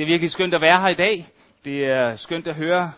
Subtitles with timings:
[0.00, 1.28] Det er virkelig skønt at være her i dag.
[1.64, 2.92] Det er skønt at høre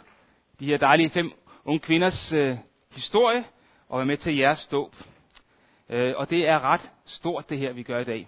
[0.60, 1.32] de her dejlige fem
[1.64, 2.56] unge kvinders øh,
[2.94, 3.44] historie
[3.88, 4.94] og være med til jeres dåb.
[5.88, 8.26] Øh, og det er ret stort, det her, vi gør i dag.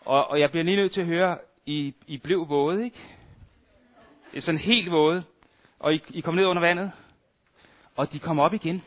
[0.00, 2.98] Og, og jeg bliver lige nødt til at høre, I, I blev våde, ikke?
[4.30, 5.24] Det er sådan helt våde.
[5.78, 6.92] Og I, I kom ned under vandet.
[7.96, 8.82] Og de kom op igen.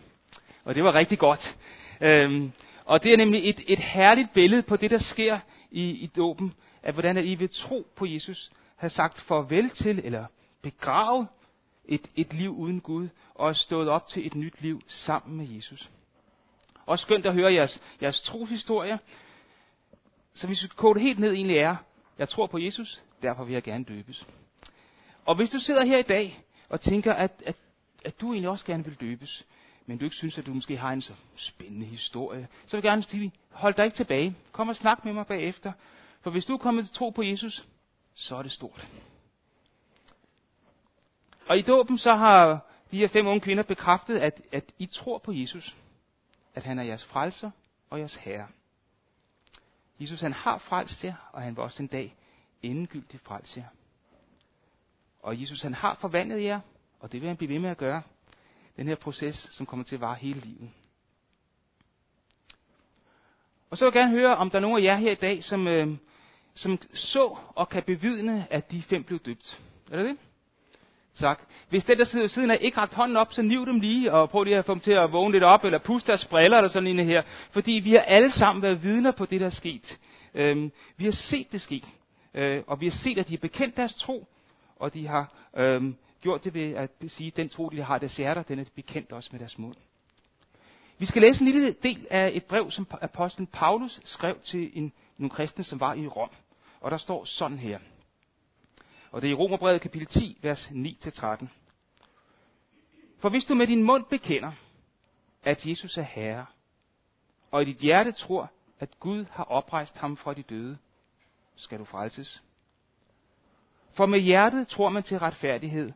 [0.64, 1.56] Og det var rigtig godt.
[2.02, 2.52] Øhm,
[2.86, 5.40] og det er nemlig et, et herligt billede på det, der sker
[5.72, 6.54] i, i dåben.
[6.84, 10.26] At hvordan at I vil tro på Jesus have sagt farvel til, eller
[10.62, 11.28] begravet
[11.86, 15.48] et, et liv uden Gud, og er stået op til et nyt liv sammen med
[15.56, 15.90] Jesus.
[16.86, 19.00] Og skønt at høre jeres, jeres troshistorie.
[20.34, 21.76] Så hvis vi koger det helt ned egentlig er,
[22.18, 24.28] jeg tror på Jesus, derfor vil jeg gerne døbes.
[25.26, 27.56] Og hvis du sidder her i dag og tænker, at, at,
[28.06, 29.46] at du egentlig også gerne vil døbes,
[29.86, 32.92] men du ikke synes, at du måske har en så spændende historie, så vil jeg
[32.92, 34.36] gerne sige, hold dig ikke tilbage.
[34.52, 35.72] Kom og snak med mig bagefter.
[36.22, 37.66] For hvis du er kommet til tro på Jesus,
[38.14, 38.88] så er det stort.
[41.48, 45.18] Og i dåben så har de her fem unge kvinder bekræftet, at, at I tror
[45.18, 45.76] på Jesus.
[46.56, 47.52] At han er jeres frelser
[47.90, 48.48] og jeres herre.
[50.00, 52.16] Jesus han har frelst jer, og han vil også en dag
[52.64, 53.68] endegyldigt frelse jer.
[55.24, 56.60] Og Jesus han har forvandlet jer,
[57.00, 58.02] og det vil han blive ved med at gøre.
[58.78, 60.72] Den her proces, som kommer til at vare hele livet.
[63.70, 65.44] Og så vil jeg gerne høre, om der er nogen af jer her i dag,
[65.44, 65.98] som, øh,
[66.56, 69.60] som så og kan bevidne, at de fem blev døbt.
[69.92, 70.18] Er det det?
[71.16, 71.42] Tak.
[71.70, 74.30] Hvis den, der sidder siden af, ikke rakt hånden op, så niv dem lige, og
[74.30, 76.70] prøv lige at få dem til at vågne lidt op, eller puste deres briller, eller
[76.70, 77.22] sådan en her.
[77.52, 80.00] Fordi vi har alle sammen været vidner på det, der er sket.
[80.34, 81.84] Øhm, vi har set det ske.
[82.34, 84.28] Øh, og vi har set, at de har bekendt deres tro,
[84.76, 88.16] og de har øhm, gjort det ved at sige, at den tro, de har deres
[88.16, 89.76] hjerter, den er bekendt også med deres mund.
[90.98, 94.94] Vi skal læse en lille del af et brev, som apostlen Paulus skrev til en,
[95.18, 96.30] nogle kristne, som var i Rom.
[96.82, 97.80] Og der står sådan her.
[99.12, 101.48] Og det er i Romerbrevet kapitel 10, vers 9-13.
[103.20, 104.52] For hvis du med din mund bekender,
[105.44, 106.46] at Jesus er Herre,
[107.52, 110.78] og i dit hjerte tror, at Gud har oprejst ham fra de døde,
[111.56, 112.44] skal du frelses.
[113.94, 115.92] For med hjertet tror man til retfærdighed,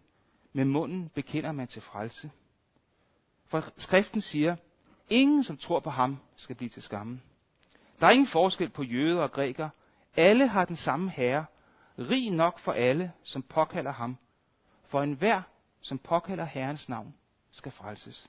[0.54, 2.32] med munden bekender man til frelse.
[3.48, 4.56] For skriften siger,
[5.10, 7.22] ingen som tror på ham skal blive til skamme.
[8.00, 9.70] Der er ingen forskel på jøder og grækere.
[10.16, 11.46] Alle har den samme herre,
[12.00, 14.18] rig nok for alle, som påkalder ham.
[14.88, 15.42] For enhver,
[15.82, 17.14] som påkalder Herrens navn,
[17.52, 18.28] skal frelses.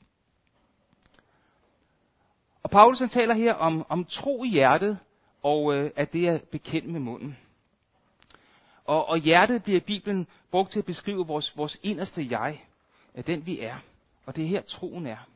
[2.62, 4.98] Og Paulus han taler her om, om tro i hjertet,
[5.42, 7.38] og øh, at det er bekendt med munden.
[8.84, 12.64] Og, og hjertet bliver i Bibelen brugt til at beskrive vores, vores inderste jeg,
[13.14, 13.76] af den vi er.
[14.26, 15.28] Og det er her troen er.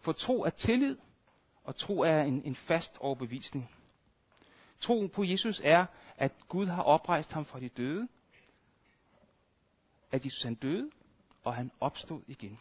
[0.00, 0.96] For tro er tillid,
[1.68, 3.70] og tro er en, en fast overbevisning.
[4.80, 5.86] Troen på Jesus er,
[6.16, 8.08] at Gud har oprejst ham fra de døde,
[10.12, 10.90] at Jesus han døde,
[11.44, 12.58] og han opstod igen.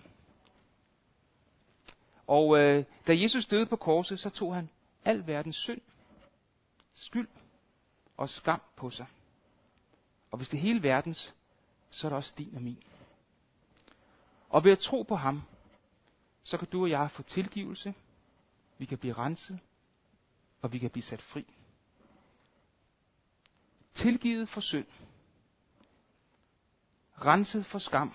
[2.28, 4.70] Og øh, da Jesus døde på korset, så tog han
[5.06, 5.82] al verdens synd,
[6.94, 7.28] skyld
[8.18, 9.08] og skam på sig.
[10.32, 11.36] Og hvis det er hele verdens,
[11.90, 12.84] så er det også din og min.
[14.50, 15.42] Og ved at tro på ham,
[16.44, 17.94] så kan du og jeg få tilgivelse,
[18.78, 19.60] vi kan blive renset,
[20.62, 21.46] og vi kan blive sat fri.
[23.96, 24.86] Tilgivet for synd,
[27.26, 28.14] renset for skam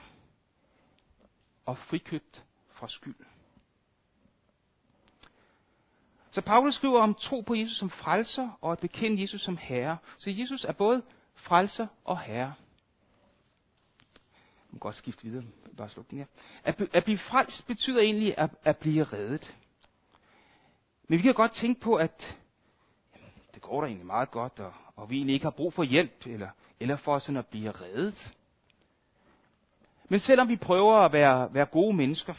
[1.66, 3.16] og frikøbt fra skyld.
[6.32, 9.98] Så Paulus skriver om tro på Jesus som frelser og at bekende Jesus som herre.
[10.18, 11.02] Så Jesus er både
[11.34, 12.54] frelser og herre.
[14.70, 15.44] Man kan godt skifte videre.
[15.76, 16.26] Bare sluk den her.
[16.64, 19.56] At, at blive frelst betyder egentlig at, at blive reddet.
[21.12, 22.36] Men vi kan godt tænke på, at
[23.16, 25.82] jamen, det går da egentlig meget godt, og, og vi egentlig ikke har brug for
[25.82, 26.48] hjælp, eller,
[26.80, 28.34] eller for sådan at blive reddet.
[30.08, 32.34] Men selvom vi prøver at være, være gode mennesker,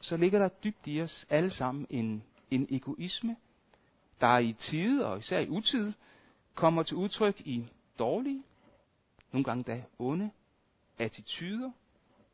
[0.00, 3.36] så ligger der dybt i os alle sammen en, en egoisme,
[4.20, 5.94] der i tide, og især i utide,
[6.54, 7.66] kommer til udtryk i
[7.98, 8.42] dårlige,
[9.32, 10.30] nogle gange da onde,
[10.98, 11.70] attityder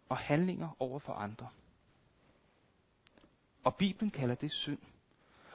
[0.08, 1.48] og handlinger over for andre.
[3.64, 4.78] Og Bibelen kalder det synd.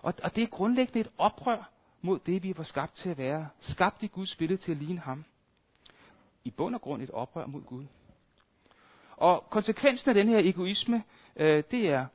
[0.01, 1.69] Og, og det er grundlæggende et oprør
[2.01, 3.49] mod det, vi var skabt til at være.
[3.59, 5.25] Skabt i Guds billede til at ligne ham.
[6.43, 7.85] I bund og grund et oprør mod Gud.
[9.17, 11.03] Og konsekvensen af den her egoisme,
[11.35, 12.05] øh, det er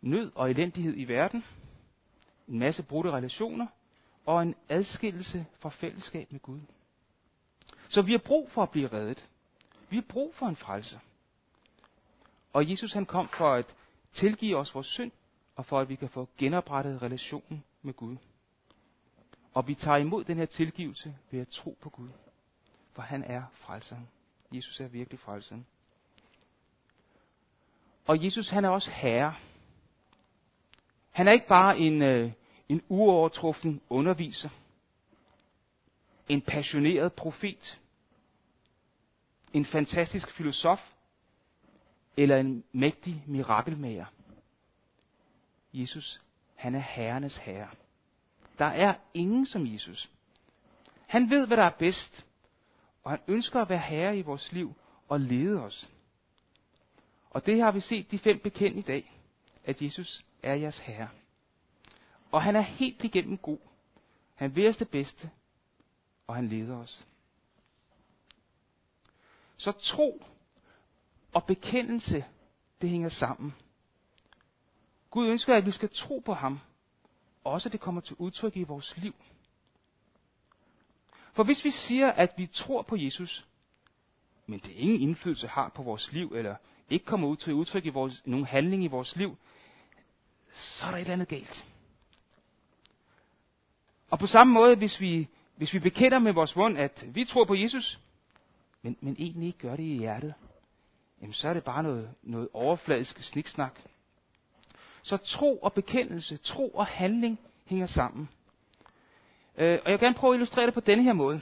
[0.00, 1.44] nød og elendighed i verden,
[2.48, 3.66] en masse brudte relationer
[4.26, 6.60] og en adskillelse fra fællesskab med Gud.
[7.88, 9.28] Så vi har brug for at blive reddet.
[9.90, 11.00] Vi har brug for en frelse.
[12.52, 13.74] Og Jesus han kom for at
[14.12, 15.12] tilgive os vores synd,
[15.56, 18.16] og for at vi kan få genoprettet relationen med Gud.
[19.54, 22.08] Og vi tager imod den her tilgivelse ved at tro på Gud.
[22.92, 24.08] for han er frelseren.
[24.52, 25.66] Jesus er virkelig frelseren.
[28.06, 29.34] Og Jesus, han er også herre.
[31.10, 32.32] Han er ikke bare en, øh,
[32.68, 34.48] en uovertruffen underviser,
[36.28, 37.80] en passioneret profet,
[39.52, 40.80] en fantastisk filosof
[42.16, 44.06] eller en mægtig mirakelmager.
[45.72, 46.20] Jesus,
[46.54, 47.68] han er herrenes herre.
[48.58, 50.10] Der er ingen som Jesus.
[51.06, 52.26] Han ved, hvad der er bedst,
[53.04, 54.74] og han ønsker at være herre i vores liv
[55.08, 55.90] og lede os.
[57.30, 59.20] Og det har vi set de fem bekendt i dag,
[59.64, 61.08] at Jesus er jeres herre.
[62.32, 63.58] Og han er helt igennem god.
[64.34, 65.30] Han vil os det bedste,
[66.26, 67.06] og han leder os.
[69.56, 70.24] Så tro
[71.32, 72.24] og bekendelse,
[72.80, 73.54] det hænger sammen.
[75.10, 76.60] Gud ønsker, at vi skal tro på ham.
[77.44, 79.14] Også det kommer til udtryk i vores liv.
[81.32, 83.46] For hvis vi siger, at vi tror på Jesus,
[84.46, 86.56] men det ingen indflydelse har på vores liv, eller
[86.90, 89.36] ikke kommer ud til udtryk i vores, nogen handling i vores liv,
[90.52, 91.66] så er der et eller andet galt.
[94.10, 97.44] Og på samme måde, hvis vi, hvis vi bekender med vores mund, at vi tror
[97.44, 98.00] på Jesus,
[98.82, 100.34] men, men egentlig ikke gør det i hjertet,
[101.20, 103.80] jamen så er det bare noget, noget overfladisk sniksnak.
[105.02, 108.28] Så tro og bekendelse, tro og handling hænger sammen.
[109.56, 111.40] Øh, og jeg vil gerne prøve at illustrere det på denne her måde.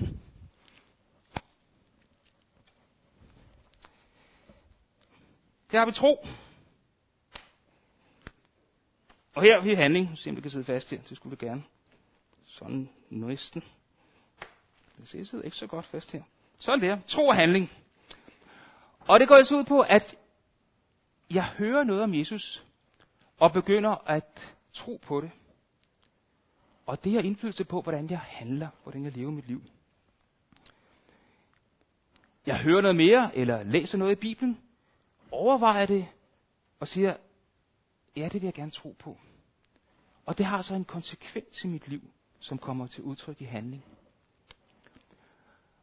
[5.72, 6.26] Der har vi tro.
[9.34, 10.18] Og her har vi handling.
[10.18, 11.00] Se om det kan sidde fast her.
[11.08, 11.62] Det skulle vi gerne.
[12.46, 13.64] Sådan næsten.
[14.98, 16.22] Det sidder ikke så godt fast her.
[16.58, 16.98] Sådan der.
[17.08, 17.70] Tro og handling.
[19.00, 20.16] Og det går altså ud på, at
[21.30, 22.64] jeg hører noget om Jesus,
[23.38, 25.30] og begynder at tro på det.
[26.86, 29.62] Og det har indflydelse på, hvordan jeg handler, hvordan jeg lever mit liv.
[32.46, 34.58] Jeg hører noget mere, eller læser noget i Bibelen,
[35.30, 36.08] overvejer det,
[36.80, 37.16] og siger,
[38.16, 39.18] ja, det vil jeg gerne tro på.
[40.26, 42.02] Og det har så en konsekvens i mit liv,
[42.40, 43.84] som kommer til udtryk i handling.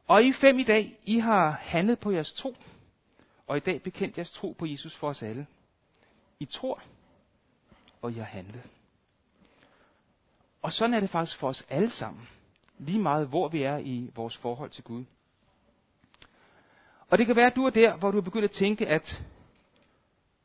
[0.08, 2.56] Og I fem i dag, I har handlet på jeres tro,
[3.48, 5.48] og i dag bekendt jeres tro på Jesus for os alle.
[6.40, 6.82] I tror,
[8.02, 8.64] og I at handle.
[10.62, 12.28] Og sådan er det faktisk for os alle sammen.
[12.78, 15.06] Lige meget hvor vi er i vores forhold til Gud.
[17.10, 19.24] Og det kan være, at du er der, hvor du er begyndt at tænke, at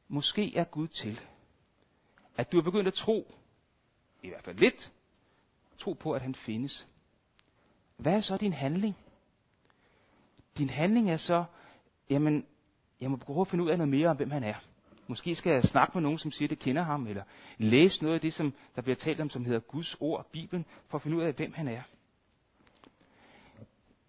[0.08, 1.20] måske er Gud til.
[2.37, 3.35] At du er begyndt at tro,
[4.23, 4.93] i hvert fald lidt,
[5.79, 6.87] tro på, at han findes.
[7.97, 8.97] Hvad er så din handling?
[10.58, 11.44] Din handling er så,
[12.11, 12.47] jamen,
[13.00, 14.55] jeg må prøve at finde ud af noget mere om, hvem han er.
[15.11, 17.23] Måske skal jeg snakke med nogen, som siger, at det kender ham, eller
[17.59, 20.99] læse noget af det, som der bliver talt om, som hedder Guds ord, Bibelen, for
[20.99, 21.83] at finde ud af, hvem han er.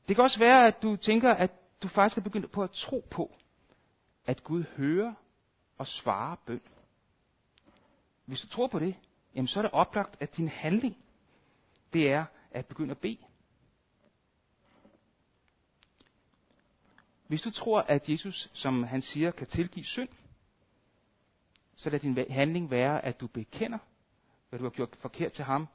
[0.08, 1.52] Det kan også være, at du tænker, at
[1.84, 3.36] du faktisk er begyndt på at tro på,
[4.26, 5.14] at Gud hører
[5.78, 6.62] og svarer bøn.
[8.26, 8.96] Hvis du tror på det,
[9.36, 10.98] jamen så er det oplagt, at din handling,
[11.94, 13.18] det er at begynde at bede.
[17.28, 20.10] Hvis du tror, at Jesus, som han siger, kan tilgive synd,
[21.82, 23.78] så lad din handling være, at du bekender,
[24.50, 25.68] hvad du har gjort forkert til ham,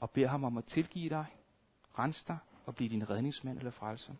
[0.00, 1.26] og beder ham om at tilgive dig,
[1.98, 4.12] rense dig og blive din redningsmand eller frelser.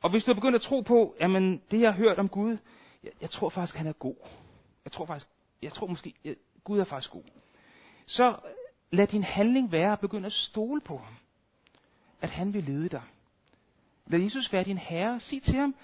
[0.00, 2.56] Og hvis du er begyndt at tro på, jamen det jeg har hørt om Gud,
[3.02, 4.16] jeg, jeg tror faktisk, han er god.
[4.84, 5.28] Jeg tror faktisk,
[5.62, 7.24] jeg tror måske, jeg, Gud er faktisk god.
[8.06, 8.36] Så
[8.90, 11.14] lad din handling være at begynde at stole på ham.
[12.20, 13.02] At han vil lede dig.
[14.06, 15.20] Lad Jesus være din herre.
[15.20, 15.74] Sig til ham,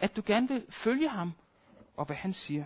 [0.00, 1.32] at du gerne vil følge ham,
[1.96, 2.64] og hvad han siger.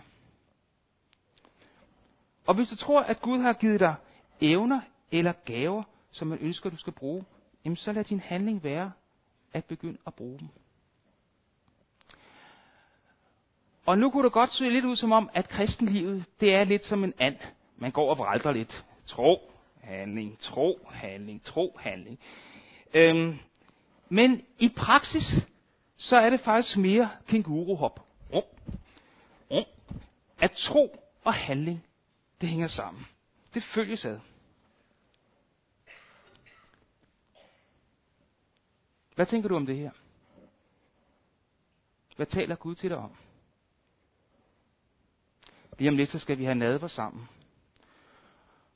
[2.45, 3.95] Og hvis du tror, at Gud har givet dig
[4.41, 4.81] evner
[5.11, 7.25] eller gaver, som man ønsker, du skal bruge,
[7.65, 8.91] jamen så lad din handling være
[9.53, 10.47] at begynde at bruge dem.
[13.85, 16.85] Og nu kunne det godt se lidt ud som om, at kristenlivet, det er lidt
[16.85, 17.35] som en and.
[17.77, 18.85] Man går og vralter lidt.
[19.05, 22.19] Tro, handling, tro, handling, tro, handling.
[22.93, 23.39] Øhm,
[24.09, 25.23] men i praksis,
[25.97, 27.99] så er det faktisk mere kænguruhop.
[30.39, 31.83] At tro og handling,
[32.43, 33.05] det hænger sammen.
[33.53, 34.19] Det følges ad.
[39.15, 39.91] Hvad tænker du om det her?
[42.15, 43.15] Hvad taler Gud til dig om?
[45.77, 47.27] Lige om lidt, så skal vi have nadver sammen.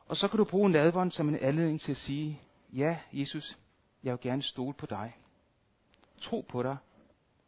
[0.08, 2.42] Og så kan du bruge nadveren som en anledning til at sige,
[2.74, 3.58] ja, Jesus,
[4.04, 5.18] jeg vil gerne stole på dig.
[6.22, 6.78] Tro på dig,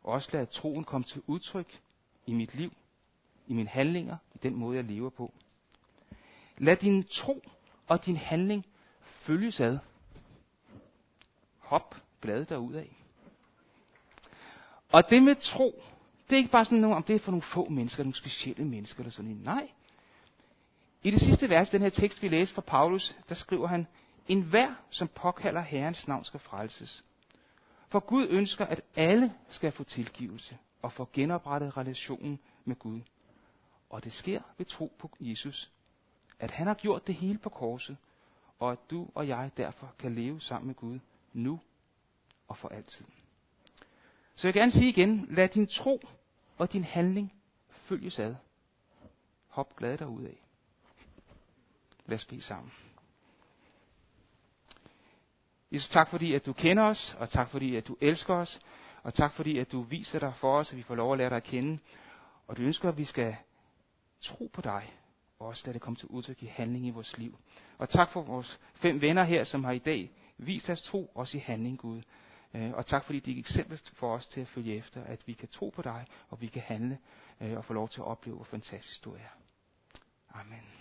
[0.03, 1.81] og også lad troen komme til udtryk
[2.25, 2.73] i mit liv,
[3.47, 5.33] i mine handlinger, i den måde, jeg lever på.
[6.59, 7.43] Lad din tro
[7.87, 8.65] og din handling
[9.01, 9.77] følges ad.
[11.57, 12.95] Hop glad af.
[14.89, 15.83] Og det med tro,
[16.29, 18.65] det er ikke bare sådan noget, om det er for nogle få mennesker, nogle specielle
[18.65, 19.45] mennesker eller sådan noget.
[19.45, 19.69] Nej.
[21.03, 23.87] I det sidste vers, den her tekst, vi læste fra Paulus, der skriver han,
[24.27, 27.03] en hver, som påkalder Herrens navn, skal frelses.
[27.89, 33.01] For Gud ønsker, at alle skal få tilgivelse og få genoprettet relationen med Gud.
[33.89, 35.71] Og det sker ved tro på Jesus.
[36.39, 37.97] At han har gjort det hele på korset,
[38.59, 40.99] og at du og jeg derfor kan leve sammen med Gud
[41.33, 41.59] nu
[42.47, 43.05] og for altid.
[44.35, 46.01] Så jeg vil gerne sige igen, lad din tro
[46.57, 47.33] og din handling
[47.69, 48.35] følges ad.
[49.47, 50.37] Hop glad derud af.
[52.05, 52.71] Lad os bede sammen.
[55.71, 58.61] Jesus, tak fordi, at du kender os, og tak fordi, at du elsker os,
[59.03, 61.29] og tak fordi, at du viser dig for os, at vi får lov at lære
[61.29, 61.79] dig at kende.
[62.47, 63.35] Og du ønsker, at vi skal
[64.21, 64.93] tro på dig,
[65.39, 67.39] og også lade det komme til udtryk i handling i vores liv.
[67.77, 71.37] Og tak for vores fem venner her, som har i dag vist deres tro, også
[71.37, 72.01] i handling, Gud.
[72.53, 75.33] Øh, og tak fordi det er eksempel for os til at følge efter, at vi
[75.33, 76.97] kan tro på dig, og vi kan handle,
[77.41, 79.29] øh, og få lov til at opleve, hvor fantastisk du er.
[80.33, 80.78] Amen.